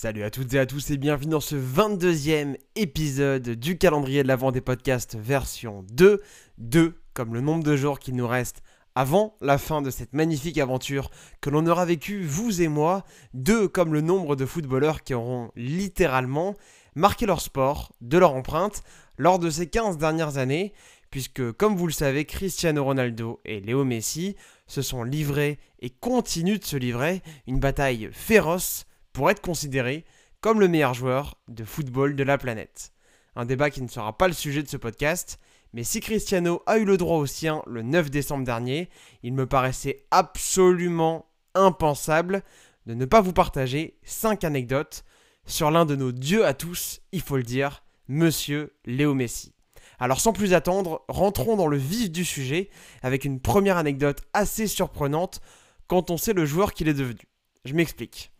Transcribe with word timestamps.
Salut 0.00 0.22
à 0.22 0.30
toutes 0.30 0.54
et 0.54 0.60
à 0.60 0.64
tous 0.64 0.92
et 0.92 0.96
bienvenue 0.96 1.32
dans 1.32 1.40
ce 1.40 1.56
22e 1.56 2.56
épisode 2.76 3.48
du 3.48 3.78
calendrier 3.78 4.22
de 4.22 4.28
l'avant 4.28 4.52
des 4.52 4.60
podcasts 4.60 5.16
version 5.16 5.84
2. 5.90 6.22
2 6.58 7.02
comme 7.14 7.34
le 7.34 7.40
nombre 7.40 7.64
de 7.64 7.74
jours 7.74 7.98
qu'il 7.98 8.14
nous 8.14 8.28
reste 8.28 8.62
avant 8.94 9.34
la 9.40 9.58
fin 9.58 9.82
de 9.82 9.90
cette 9.90 10.12
magnifique 10.12 10.58
aventure 10.58 11.10
que 11.40 11.50
l'on 11.50 11.66
aura 11.66 11.84
vécue, 11.84 12.24
vous 12.24 12.62
et 12.62 12.68
moi. 12.68 13.04
2 13.34 13.66
comme 13.66 13.92
le 13.92 14.00
nombre 14.00 14.36
de 14.36 14.46
footballeurs 14.46 15.02
qui 15.02 15.14
auront 15.14 15.50
littéralement 15.56 16.54
marqué 16.94 17.26
leur 17.26 17.40
sport, 17.40 17.90
de 18.00 18.18
leur 18.18 18.34
empreinte, 18.34 18.84
lors 19.16 19.40
de 19.40 19.50
ces 19.50 19.66
15 19.66 19.98
dernières 19.98 20.38
années, 20.38 20.74
puisque 21.10 21.50
comme 21.54 21.74
vous 21.74 21.88
le 21.88 21.92
savez, 21.92 22.24
Cristiano 22.24 22.84
Ronaldo 22.84 23.40
et 23.44 23.58
Léo 23.58 23.84
Messi 23.84 24.36
se 24.68 24.80
sont 24.80 25.02
livrés 25.02 25.58
et 25.80 25.90
continuent 25.90 26.60
de 26.60 26.64
se 26.64 26.76
livrer 26.76 27.20
une 27.48 27.58
bataille 27.58 28.10
féroce 28.12 28.84
pour 29.12 29.30
être 29.30 29.40
considéré 29.40 30.04
comme 30.40 30.60
le 30.60 30.68
meilleur 30.68 30.94
joueur 30.94 31.36
de 31.48 31.64
football 31.64 32.14
de 32.14 32.22
la 32.22 32.38
planète. 32.38 32.92
Un 33.36 33.44
débat 33.44 33.70
qui 33.70 33.82
ne 33.82 33.88
sera 33.88 34.16
pas 34.16 34.28
le 34.28 34.34
sujet 34.34 34.62
de 34.62 34.68
ce 34.68 34.76
podcast, 34.76 35.38
mais 35.72 35.84
si 35.84 36.00
Cristiano 36.00 36.62
a 36.66 36.78
eu 36.78 36.84
le 36.84 36.96
droit 36.96 37.18
au 37.18 37.26
sien 37.26 37.62
le 37.66 37.82
9 37.82 38.10
décembre 38.10 38.44
dernier, 38.44 38.88
il 39.22 39.34
me 39.34 39.46
paraissait 39.46 40.06
absolument 40.10 41.26
impensable 41.54 42.42
de 42.86 42.94
ne 42.94 43.04
pas 43.04 43.20
vous 43.20 43.32
partager 43.32 43.98
5 44.04 44.44
anecdotes 44.44 45.04
sur 45.46 45.70
l'un 45.70 45.86
de 45.86 45.96
nos 45.96 46.12
dieux 46.12 46.44
à 46.44 46.54
tous, 46.54 47.00
il 47.12 47.20
faut 47.20 47.36
le 47.36 47.42
dire, 47.42 47.82
Monsieur 48.06 48.74
Léo 48.86 49.14
Messi. 49.14 49.54
Alors 49.98 50.20
sans 50.20 50.32
plus 50.32 50.54
attendre, 50.54 51.04
rentrons 51.08 51.56
dans 51.56 51.66
le 51.66 51.76
vif 51.76 52.10
du 52.10 52.24
sujet 52.24 52.70
avec 53.02 53.24
une 53.24 53.40
première 53.40 53.76
anecdote 53.76 54.22
assez 54.32 54.66
surprenante 54.66 55.40
quand 55.86 56.10
on 56.10 56.16
sait 56.16 56.32
le 56.32 56.46
joueur 56.46 56.72
qu'il 56.72 56.88
est 56.88 56.94
devenu. 56.94 57.20
Je 57.64 57.74
m'explique. 57.74 58.30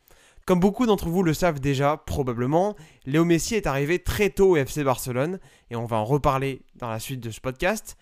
Comme 0.49 0.61
beaucoup 0.61 0.87
d'entre 0.87 1.11
vous 1.11 1.23
le 1.23 1.35
savent 1.35 1.61
déjà, 1.61 1.99
probablement, 1.99 2.75
Léo 3.05 3.27
Messi 3.27 3.55
est 3.55 3.67
arrivé 3.67 3.99
très 3.99 4.31
tôt 4.31 4.53
au 4.53 4.57
FC 4.57 4.83
Barcelone, 4.83 5.41
et 5.69 5.77
on 5.77 5.85
va 5.85 5.99
en 5.99 6.07
reparler 6.07 6.63
dans 6.77 6.89
la 6.89 7.01
suite 7.01 7.21
de 7.21 7.31
ce 7.31 7.39
podcast. 7.39 7.99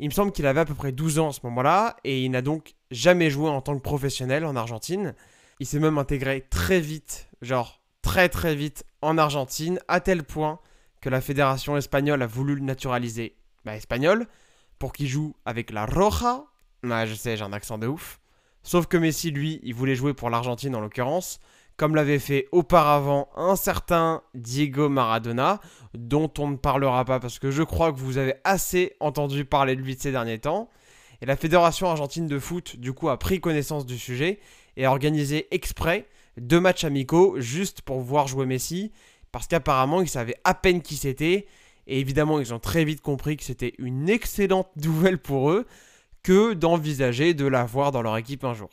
Il 0.00 0.08
me 0.08 0.12
semble 0.12 0.32
qu'il 0.32 0.44
avait 0.46 0.58
à 0.58 0.64
peu 0.64 0.74
près 0.74 0.90
12 0.90 1.20
ans 1.20 1.28
à 1.28 1.32
ce 1.32 1.38
moment-là, 1.44 1.94
et 2.02 2.24
il 2.24 2.32
n'a 2.32 2.42
donc 2.42 2.74
jamais 2.90 3.30
joué 3.30 3.48
en 3.48 3.60
tant 3.60 3.76
que 3.76 3.80
professionnel 3.80 4.44
en 4.44 4.56
Argentine. 4.56 5.14
Il 5.60 5.66
s'est 5.68 5.78
même 5.78 5.96
intégré 5.96 6.44
très 6.50 6.80
vite, 6.80 7.28
genre 7.42 7.80
très 8.02 8.28
très 8.28 8.56
vite 8.56 8.84
en 9.00 9.16
Argentine, 9.16 9.78
à 9.86 10.00
tel 10.00 10.24
point 10.24 10.58
que 11.00 11.10
la 11.10 11.20
fédération 11.20 11.76
espagnole 11.76 12.22
a 12.22 12.26
voulu 12.26 12.56
le 12.56 12.62
naturaliser 12.62 13.36
bah, 13.64 13.76
espagnol, 13.76 14.26
pour 14.80 14.92
qu'il 14.92 15.06
joue 15.06 15.36
avec 15.44 15.70
la 15.70 15.86
Roja. 15.86 16.42
Ah, 16.90 17.06
je 17.06 17.14
sais, 17.14 17.36
j'ai 17.36 17.44
un 17.44 17.52
accent 17.52 17.78
de 17.78 17.86
ouf. 17.86 18.18
Sauf 18.64 18.86
que 18.86 18.96
Messi, 18.96 19.30
lui, 19.30 19.60
il 19.62 19.74
voulait 19.74 19.94
jouer 19.94 20.12
pour 20.12 20.28
l'Argentine 20.28 20.74
en 20.74 20.80
l'occurrence, 20.80 21.38
comme 21.76 21.94
l'avait 21.94 22.18
fait 22.18 22.48
auparavant 22.52 23.28
un 23.36 23.56
certain 23.56 24.22
Diego 24.34 24.88
Maradona, 24.88 25.60
dont 25.94 26.30
on 26.38 26.48
ne 26.48 26.56
parlera 26.56 27.04
pas 27.04 27.20
parce 27.20 27.38
que 27.38 27.50
je 27.50 27.62
crois 27.62 27.92
que 27.92 27.98
vous 27.98 28.18
avez 28.18 28.34
assez 28.44 28.94
entendu 29.00 29.44
parler 29.44 29.76
de 29.76 29.80
lui 29.80 29.96
de 29.96 30.00
ces 30.00 30.12
derniers 30.12 30.38
temps. 30.38 30.68
Et 31.20 31.26
la 31.26 31.36
Fédération 31.36 31.88
argentine 31.88 32.26
de 32.26 32.38
foot, 32.38 32.76
du 32.76 32.92
coup, 32.92 33.08
a 33.08 33.18
pris 33.18 33.40
connaissance 33.40 33.86
du 33.86 33.98
sujet 33.98 34.38
et 34.76 34.84
a 34.84 34.90
organisé 34.90 35.48
exprès 35.50 36.06
deux 36.36 36.60
matchs 36.60 36.84
amicaux 36.84 37.40
juste 37.40 37.82
pour 37.82 38.00
voir 38.00 38.26
jouer 38.26 38.46
Messi, 38.46 38.92
parce 39.32 39.46
qu'apparemment 39.46 40.00
ils 40.00 40.08
savaient 40.08 40.36
à 40.44 40.54
peine 40.54 40.82
qui 40.82 40.96
c'était, 40.96 41.46
et 41.86 42.00
évidemment 42.00 42.40
ils 42.40 42.52
ont 42.54 42.58
très 42.58 42.84
vite 42.84 43.00
compris 43.00 43.36
que 43.36 43.44
c'était 43.44 43.74
une 43.78 44.08
excellente 44.08 44.68
nouvelle 44.76 45.18
pour 45.18 45.50
eux 45.50 45.66
que 46.22 46.54
d'envisager 46.54 47.34
de 47.34 47.46
l'avoir 47.46 47.92
dans 47.92 48.02
leur 48.02 48.16
équipe 48.16 48.44
un 48.44 48.54
jour. 48.54 48.70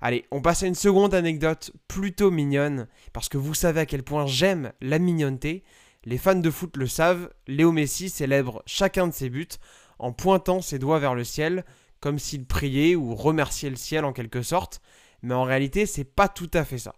Allez, 0.00 0.24
on 0.30 0.40
passe 0.40 0.62
à 0.62 0.66
une 0.66 0.74
seconde 0.74 1.14
anecdote 1.14 1.72
plutôt 1.86 2.30
mignonne, 2.30 2.88
parce 3.12 3.28
que 3.28 3.36
vous 3.36 3.54
savez 3.54 3.80
à 3.80 3.86
quel 3.86 4.02
point 4.02 4.26
j'aime 4.26 4.72
la 4.80 4.98
mignonneté. 4.98 5.62
Les 6.04 6.16
fans 6.16 6.34
de 6.34 6.50
foot 6.50 6.76
le 6.78 6.86
savent, 6.86 7.30
Léo 7.46 7.70
Messi 7.72 8.08
célèbre 8.08 8.62
chacun 8.64 9.08
de 9.08 9.12
ses 9.12 9.28
buts 9.28 9.48
en 9.98 10.12
pointant 10.12 10.62
ses 10.62 10.78
doigts 10.78 10.98
vers 10.98 11.14
le 11.14 11.24
ciel, 11.24 11.64
comme 12.00 12.18
s'il 12.18 12.46
priait 12.46 12.96
ou 12.96 13.14
remerciait 13.14 13.68
le 13.68 13.76
ciel 13.76 14.06
en 14.06 14.14
quelque 14.14 14.40
sorte, 14.40 14.80
mais 15.22 15.34
en 15.34 15.44
réalité 15.44 15.84
c'est 15.84 16.04
pas 16.04 16.28
tout 16.28 16.50
à 16.54 16.64
fait 16.64 16.78
ça, 16.78 16.94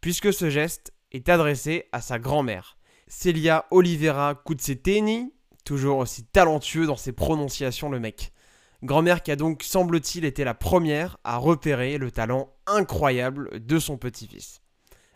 puisque 0.00 0.32
ce 0.32 0.48
geste 0.48 0.94
est 1.12 1.28
adressé 1.28 1.84
à 1.92 2.00
sa 2.00 2.18
grand-mère, 2.18 2.78
Celia 3.06 3.66
Oliveira 3.70 4.34
Kutseteni, 4.46 5.34
toujours 5.64 5.98
aussi 5.98 6.24
talentueux 6.24 6.86
dans 6.86 6.96
ses 6.96 7.12
prononciations 7.12 7.90
le 7.90 8.00
mec. 8.00 8.32
Grand-mère 8.82 9.22
qui 9.22 9.32
a 9.32 9.36
donc, 9.36 9.64
semble-t-il, 9.64 10.24
été 10.24 10.44
la 10.44 10.54
première 10.54 11.18
à 11.24 11.36
repérer 11.36 11.98
le 11.98 12.12
talent 12.12 12.52
incroyable 12.66 13.64
de 13.66 13.78
son 13.78 13.96
petit-fils. 13.96 14.60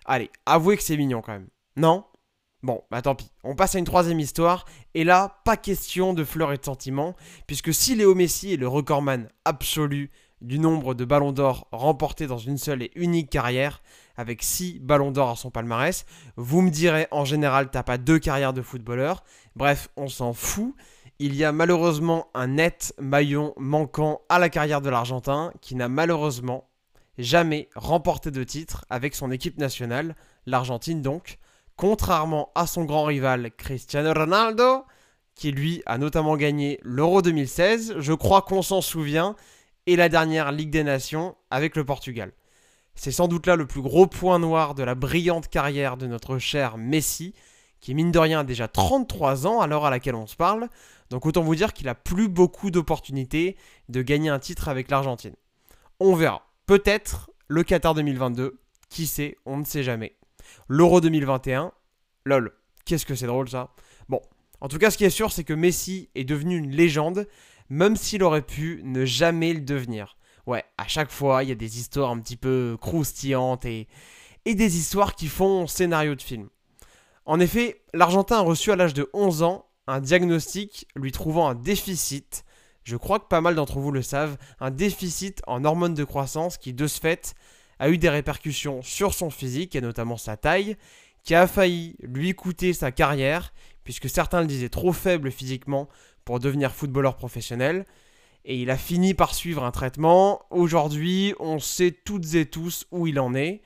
Allez, 0.04 0.30
avouez 0.46 0.76
que 0.76 0.82
c'est 0.82 0.96
mignon 0.96 1.22
quand 1.22 1.32
même. 1.32 1.48
Non? 1.76 2.04
Bon, 2.64 2.82
bah 2.90 3.02
tant 3.02 3.14
pis. 3.14 3.30
On 3.44 3.54
passe 3.54 3.74
à 3.74 3.78
une 3.78 3.84
troisième 3.84 4.20
histoire. 4.20 4.64
Et 4.94 5.04
là, 5.04 5.40
pas 5.44 5.56
question 5.56 6.12
de 6.12 6.24
fleurs 6.24 6.52
et 6.52 6.58
de 6.58 6.64
sentiments, 6.64 7.14
puisque 7.46 7.72
si 7.72 7.94
Léo 7.94 8.14
Messi 8.14 8.52
est 8.52 8.56
le 8.56 8.68
recordman 8.68 9.28
absolu 9.44 10.10
du 10.40 10.58
nombre 10.58 10.94
de 10.94 11.04
ballons 11.04 11.32
d'or 11.32 11.68
remportés 11.70 12.26
dans 12.26 12.38
une 12.38 12.58
seule 12.58 12.82
et 12.82 12.90
unique 12.96 13.30
carrière, 13.30 13.80
avec 14.16 14.42
6 14.42 14.80
ballons 14.80 15.12
d'or 15.12 15.30
à 15.30 15.36
son 15.36 15.50
palmarès, 15.50 16.04
vous 16.36 16.62
me 16.62 16.70
direz 16.70 17.06
en 17.10 17.24
général 17.24 17.70
t'as 17.70 17.84
pas 17.84 17.98
deux 17.98 18.18
carrières 18.18 18.52
de 18.52 18.62
footballeur. 18.62 19.22
Bref, 19.54 19.88
on 19.96 20.08
s'en 20.08 20.32
fout 20.32 20.74
il 21.22 21.36
y 21.36 21.44
a 21.44 21.52
malheureusement 21.52 22.26
un 22.34 22.48
net 22.48 22.94
maillon 22.98 23.54
manquant 23.56 24.22
à 24.28 24.40
la 24.40 24.48
carrière 24.48 24.80
de 24.80 24.90
l'Argentin 24.90 25.52
qui 25.60 25.76
n'a 25.76 25.88
malheureusement 25.88 26.68
jamais 27.16 27.68
remporté 27.76 28.32
de 28.32 28.42
titre 28.42 28.84
avec 28.90 29.14
son 29.14 29.30
équipe 29.30 29.56
nationale, 29.56 30.16
l'Argentine 30.46 31.00
donc, 31.00 31.38
contrairement 31.76 32.50
à 32.56 32.66
son 32.66 32.84
grand 32.84 33.04
rival 33.04 33.52
Cristiano 33.56 34.12
Ronaldo, 34.12 34.84
qui 35.36 35.52
lui 35.52 35.80
a 35.86 35.96
notamment 35.96 36.36
gagné 36.36 36.80
l'Euro 36.82 37.22
2016, 37.22 37.94
je 37.98 38.12
crois 38.12 38.42
qu'on 38.42 38.62
s'en 38.62 38.80
souvient, 38.80 39.36
et 39.86 39.94
la 39.94 40.08
dernière 40.08 40.50
Ligue 40.50 40.70
des 40.70 40.82
Nations 40.82 41.36
avec 41.50 41.76
le 41.76 41.84
Portugal. 41.84 42.32
C'est 42.96 43.12
sans 43.12 43.28
doute 43.28 43.46
là 43.46 43.54
le 43.54 43.66
plus 43.66 43.80
gros 43.80 44.08
point 44.08 44.40
noir 44.40 44.74
de 44.74 44.82
la 44.82 44.96
brillante 44.96 45.46
carrière 45.46 45.96
de 45.96 46.08
notre 46.08 46.38
cher 46.38 46.78
Messi, 46.78 47.32
qui 47.82 47.94
mine 47.94 48.12
de 48.12 48.18
rien 48.18 48.40
a 48.40 48.44
déjà 48.44 48.68
33 48.68 49.46
ans 49.46 49.60
à 49.60 49.66
l'heure 49.66 49.84
à 49.84 49.90
laquelle 49.90 50.14
on 50.14 50.28
se 50.28 50.36
parle, 50.36 50.68
donc 51.10 51.26
autant 51.26 51.42
vous 51.42 51.56
dire 51.56 51.74
qu'il 51.74 51.88
a 51.88 51.94
plus 51.94 52.28
beaucoup 52.28 52.70
d'opportunités 52.70 53.56
de 53.88 54.00
gagner 54.02 54.30
un 54.30 54.38
titre 54.38 54.68
avec 54.68 54.88
l'Argentine. 54.88 55.34
On 56.00 56.14
verra. 56.14 56.46
Peut-être 56.66 57.30
le 57.48 57.64
Qatar 57.64 57.94
2022, 57.94 58.60
qui 58.88 59.06
sait, 59.06 59.36
on 59.44 59.58
ne 59.58 59.64
sait 59.64 59.82
jamais. 59.82 60.16
L'Euro 60.68 61.00
2021, 61.00 61.72
lol, 62.24 62.52
qu'est-ce 62.84 63.04
que 63.04 63.16
c'est 63.16 63.26
drôle 63.26 63.48
ça? 63.48 63.74
Bon, 64.08 64.20
en 64.60 64.68
tout 64.68 64.78
cas 64.78 64.92
ce 64.92 64.96
qui 64.96 65.04
est 65.04 65.10
sûr 65.10 65.32
c'est 65.32 65.44
que 65.44 65.52
Messi 65.52 66.08
est 66.14 66.24
devenu 66.24 66.56
une 66.56 66.70
légende, 66.70 67.26
même 67.68 67.96
s'il 67.96 68.22
aurait 68.22 68.42
pu 68.42 68.80
ne 68.84 69.04
jamais 69.04 69.52
le 69.52 69.60
devenir. 69.60 70.16
Ouais, 70.46 70.64
à 70.78 70.86
chaque 70.86 71.10
fois 71.10 71.42
il 71.42 71.48
y 71.48 71.52
a 71.52 71.56
des 71.56 71.80
histoires 71.80 72.10
un 72.10 72.20
petit 72.20 72.36
peu 72.36 72.76
croustillantes 72.80 73.64
et, 73.64 73.88
et 74.44 74.54
des 74.54 74.76
histoires 74.76 75.16
qui 75.16 75.26
font 75.26 75.66
scénario 75.66 76.14
de 76.14 76.22
film. 76.22 76.48
En 77.24 77.38
effet, 77.40 77.82
l'Argentin 77.94 78.38
a 78.38 78.40
reçu 78.40 78.72
à 78.72 78.76
l'âge 78.76 78.94
de 78.94 79.08
11 79.12 79.42
ans 79.42 79.66
un 79.86 80.00
diagnostic 80.00 80.86
lui 80.96 81.12
trouvant 81.12 81.48
un 81.48 81.54
déficit, 81.54 82.44
je 82.84 82.96
crois 82.96 83.20
que 83.20 83.26
pas 83.26 83.40
mal 83.40 83.54
d'entre 83.54 83.78
vous 83.78 83.92
le 83.92 84.02
savent, 84.02 84.36
un 84.60 84.70
déficit 84.70 85.40
en 85.46 85.64
hormones 85.64 85.94
de 85.94 86.04
croissance 86.04 86.58
qui 86.58 86.72
de 86.72 86.86
ce 86.86 87.00
fait 87.00 87.34
a 87.78 87.90
eu 87.90 87.98
des 87.98 88.08
répercussions 88.08 88.82
sur 88.82 89.14
son 89.14 89.30
physique 89.30 89.76
et 89.76 89.80
notamment 89.80 90.16
sa 90.16 90.36
taille, 90.36 90.76
qui 91.22 91.34
a 91.34 91.46
failli 91.46 91.96
lui 92.00 92.34
coûter 92.34 92.72
sa 92.72 92.90
carrière, 92.90 93.52
puisque 93.84 94.08
certains 94.08 94.40
le 94.40 94.46
disaient 94.46 94.68
trop 94.68 94.92
faible 94.92 95.30
physiquement 95.30 95.88
pour 96.24 96.40
devenir 96.40 96.72
footballeur 96.72 97.16
professionnel, 97.16 97.84
et 98.44 98.60
il 98.60 98.70
a 98.70 98.76
fini 98.76 99.14
par 99.14 99.34
suivre 99.34 99.62
un 99.62 99.70
traitement. 99.70 100.42
Aujourd'hui, 100.50 101.34
on 101.38 101.60
sait 101.60 101.92
toutes 101.92 102.34
et 102.34 102.46
tous 102.46 102.86
où 102.90 103.06
il 103.06 103.20
en 103.20 103.34
est. 103.34 103.62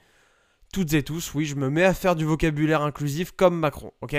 Toutes 0.77 0.93
et 0.93 1.03
tous, 1.03 1.33
oui, 1.33 1.47
je 1.47 1.55
me 1.55 1.71
mets 1.71 1.85
à 1.85 1.95
faire 1.95 2.15
du 2.17 2.27
vocabulaire 2.27 2.83
inclusif 2.83 3.31
comme 3.31 3.59
Macron, 3.59 3.93
ok? 4.03 4.15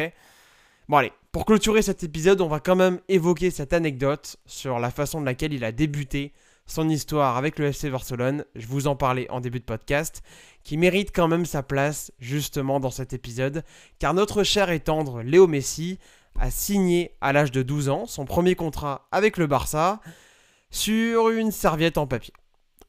Bon 0.90 0.98
allez, 0.98 1.14
pour 1.32 1.46
clôturer 1.46 1.84
cet 1.84 2.02
épisode, 2.02 2.42
on 2.42 2.48
va 2.48 2.60
quand 2.60 2.76
même 2.76 3.00
évoquer 3.10 3.52
cette 3.52 3.74
anecdote 3.74 4.38
sur 4.48 4.80
la 4.80 4.90
façon 4.90 5.22
de 5.22 5.26
laquelle 5.28 5.54
il 5.54 5.64
a 5.64 5.72
débuté 5.72 6.34
son 6.66 6.90
histoire 6.90 7.38
avec 7.38 7.60
le 7.60 7.68
FC 7.68 7.92
Barcelone. 7.92 8.44
Je 8.56 8.66
vous 8.66 8.88
en 8.88 8.96
parlais 8.96 9.30
en 9.30 9.40
début 9.40 9.60
de 9.60 9.66
podcast, 9.66 10.24
qui 10.64 10.78
mérite 10.78 11.12
quand 11.14 11.28
même 11.28 11.46
sa 11.46 11.62
place 11.62 12.12
justement 12.18 12.80
dans 12.80 12.90
cet 12.90 13.14
épisode, 13.14 13.64
car 14.00 14.16
notre 14.16 14.42
cher 14.42 14.72
et 14.72 14.80
tendre 14.80 15.22
Léo 15.22 15.46
Messi 15.46 16.00
a 16.40 16.50
signé 16.50 17.12
à 17.22 17.34
l'âge 17.34 17.52
de 17.52 17.62
12 17.62 17.90
ans 17.90 18.08
son 18.08 18.26
premier 18.26 18.56
contrat 18.56 19.08
avec 19.12 19.38
le 19.38 19.46
Barça 19.46 20.00
sur 20.72 21.30
une 21.30 21.52
serviette 21.52 22.00
en 22.00 22.08
papier. 22.08 22.34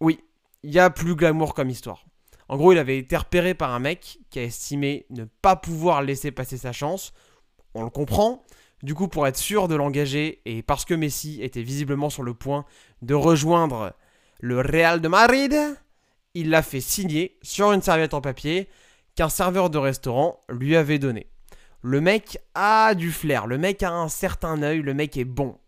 Oui, 0.01 0.21
il 0.63 0.73
y 0.73 0.79
a 0.79 0.89
plus 0.89 1.15
glamour 1.15 1.53
comme 1.53 1.69
histoire. 1.69 2.07
En 2.49 2.57
gros, 2.57 2.73
il 2.73 2.79
avait 2.79 2.99
été 2.99 3.17
repéré 3.17 3.55
par 3.55 3.73
un 3.75 3.79
mec 3.79 4.19
qui 4.31 4.39
a 4.39 4.45
estimé 4.45 5.07
ne 5.11 5.25
pas 5.25 5.57
pouvoir 5.57 6.03
laisser 6.03 6.31
passer 6.31 6.57
sa 6.57 6.73
chance 6.73 7.13
on 7.75 7.85
le 7.85 7.91
comprend. 7.91 8.45
Du 8.83 8.95
coup, 8.95 9.09
pour 9.09 9.27
être 9.27 9.37
sûr 9.37 9.69
de 9.69 9.75
l'engager, 9.75 10.41
et 10.45 10.63
parce 10.63 10.85
que 10.85 10.95
Messi 10.95 11.43
était 11.43 11.63
visiblement 11.63 12.11
sur 12.11 12.23
le 12.23 12.35
point 12.35 12.65
de 13.03 13.15
rejoindre 13.15 13.95
le 14.41 14.61
Real 14.61 15.01
de 15.01 15.09
Madrid, 15.09 15.57
il 16.35 16.51
l'a 16.51 16.63
fait 16.63 16.81
signer 16.81 17.39
sur 17.43 17.73
une 17.73 17.83
serviette 17.83 18.15
en 18.15 18.21
papier 18.21 18.69
qu'un 19.17 19.29
serveur 19.29 19.71
de 19.71 19.79
restaurant 19.79 20.41
lui 20.49 20.77
avait 20.77 21.01
donné. 21.01 21.27
Le 21.83 22.01
mec 22.01 22.39
a 22.55 22.95
du 22.95 23.11
flair, 23.11 23.47
le 23.47 23.59
mec 23.59 23.83
a 23.83 23.93
un 23.93 24.09
certain 24.09 24.63
œil, 24.63 24.81
le 24.81 24.95
mec 24.95 25.17
est 25.17 25.25
bon. 25.25 25.59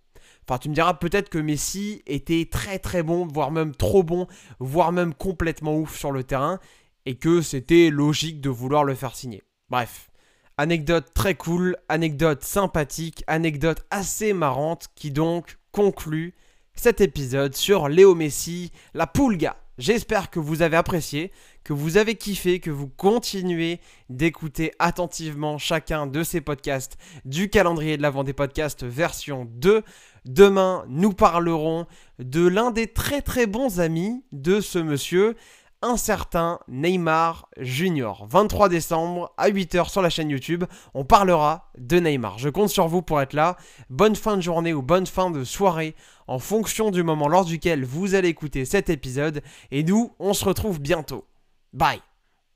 Enfin, 0.50 0.58
tu 0.58 0.68
me 0.68 0.74
diras 0.74 0.94
peut-être 0.94 1.28
que 1.28 1.38
Messi 1.38 2.02
était 2.08 2.48
très 2.50 2.80
très 2.80 3.04
bon, 3.04 3.24
voire 3.24 3.52
même 3.52 3.72
trop 3.72 4.02
bon, 4.02 4.26
voire 4.58 4.90
même 4.90 5.14
complètement 5.14 5.76
ouf 5.76 5.96
sur 5.96 6.10
le 6.10 6.24
terrain, 6.24 6.58
et 7.06 7.14
que 7.14 7.40
c'était 7.40 7.88
logique 7.88 8.40
de 8.40 8.50
vouloir 8.50 8.82
le 8.82 8.96
faire 8.96 9.14
signer. 9.14 9.44
Bref, 9.68 10.10
anecdote 10.56 11.06
très 11.14 11.36
cool, 11.36 11.76
anecdote 11.88 12.42
sympathique, 12.42 13.22
anecdote 13.28 13.86
assez 13.92 14.32
marrante 14.32 14.88
qui 14.96 15.12
donc 15.12 15.56
conclut 15.70 16.34
cet 16.74 17.00
épisode 17.00 17.54
sur 17.54 17.88
Léo 17.88 18.16
Messi, 18.16 18.72
la 18.92 19.06
Pulga. 19.06 19.54
J'espère 19.80 20.28
que 20.28 20.40
vous 20.40 20.60
avez 20.60 20.76
apprécié, 20.76 21.32
que 21.64 21.72
vous 21.72 21.96
avez 21.96 22.14
kiffé, 22.14 22.60
que 22.60 22.70
vous 22.70 22.88
continuez 22.88 23.80
d'écouter 24.10 24.72
attentivement 24.78 25.56
chacun 25.56 26.06
de 26.06 26.22
ces 26.22 26.42
podcasts 26.42 26.98
du 27.24 27.48
calendrier 27.48 27.96
de 27.96 28.02
l'avant 28.02 28.22
des 28.22 28.34
podcasts 28.34 28.84
version 28.84 29.46
2. 29.48 29.82
Demain, 30.24 30.84
nous 30.88 31.12
parlerons 31.12 31.86
de 32.18 32.46
l'un 32.46 32.70
des 32.70 32.86
très 32.86 33.22
très 33.22 33.46
bons 33.46 33.80
amis 33.80 34.24
de 34.32 34.60
ce 34.60 34.78
monsieur, 34.78 35.36
un 35.82 35.96
certain 35.96 36.58
Neymar 36.68 37.48
Junior. 37.58 38.26
23 38.28 38.68
décembre 38.68 39.32
à 39.38 39.48
8h 39.48 39.88
sur 39.88 40.02
la 40.02 40.10
chaîne 40.10 40.30
YouTube, 40.30 40.64
on 40.92 41.04
parlera 41.04 41.70
de 41.78 41.98
Neymar. 41.98 42.38
Je 42.38 42.50
compte 42.50 42.68
sur 42.68 42.86
vous 42.86 43.02
pour 43.02 43.20
être 43.20 43.32
là. 43.32 43.56
Bonne 43.88 44.16
fin 44.16 44.36
de 44.36 44.42
journée 44.42 44.74
ou 44.74 44.82
bonne 44.82 45.06
fin 45.06 45.30
de 45.30 45.44
soirée 45.44 45.94
en 46.26 46.38
fonction 46.38 46.90
du 46.90 47.02
moment 47.02 47.28
lors 47.28 47.44
duquel 47.44 47.84
vous 47.84 48.14
allez 48.14 48.28
écouter 48.28 48.64
cet 48.64 48.90
épisode. 48.90 49.42
Et 49.70 49.82
nous, 49.82 50.12
on 50.18 50.34
se 50.34 50.44
retrouve 50.44 50.80
bientôt. 50.80 51.24
Bye 51.72 52.00